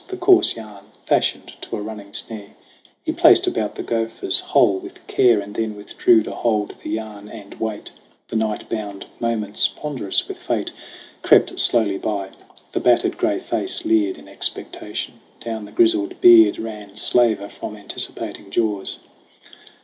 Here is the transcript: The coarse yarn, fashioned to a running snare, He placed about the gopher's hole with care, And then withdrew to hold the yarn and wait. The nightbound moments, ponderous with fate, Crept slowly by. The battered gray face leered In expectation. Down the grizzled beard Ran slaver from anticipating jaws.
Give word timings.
The 0.07 0.17
coarse 0.17 0.55
yarn, 0.55 0.85
fashioned 1.05 1.53
to 1.61 1.77
a 1.77 1.79
running 1.83 2.11
snare, 2.15 2.55
He 3.05 3.11
placed 3.11 3.45
about 3.45 3.75
the 3.75 3.83
gopher's 3.83 4.39
hole 4.39 4.79
with 4.79 5.05
care, 5.05 5.39
And 5.39 5.53
then 5.53 5.75
withdrew 5.75 6.23
to 6.23 6.31
hold 6.31 6.73
the 6.81 6.89
yarn 6.89 7.29
and 7.29 7.53
wait. 7.59 7.91
The 8.27 8.35
nightbound 8.35 9.05
moments, 9.19 9.67
ponderous 9.67 10.27
with 10.27 10.37
fate, 10.39 10.71
Crept 11.21 11.59
slowly 11.59 11.99
by. 11.99 12.31
The 12.71 12.79
battered 12.79 13.15
gray 13.15 13.37
face 13.37 13.85
leered 13.85 14.17
In 14.17 14.27
expectation. 14.27 15.19
Down 15.39 15.65
the 15.65 15.71
grizzled 15.71 16.19
beard 16.19 16.57
Ran 16.57 16.95
slaver 16.95 17.47
from 17.47 17.77
anticipating 17.77 18.49
jaws. 18.49 18.97